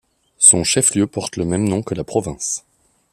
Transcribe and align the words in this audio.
Son 0.39 0.63
chef-lieu 0.63 1.05
porte 1.05 1.37
le 1.37 1.45
même 1.45 1.69
nom 1.69 1.83
que 1.83 1.93
la 1.93 2.03
province. 2.03 2.65